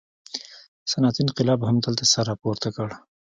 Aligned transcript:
صنعتي 0.91 1.21
انقلاب 1.25 1.59
همدلته 1.69 2.03
سر 2.13 2.25
راپورته 2.31 2.69
کړ. 2.75 2.87